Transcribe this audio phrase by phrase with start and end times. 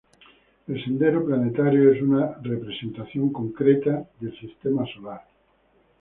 [0.67, 5.21] El sendero planetario es una representación concreta del sistema solar.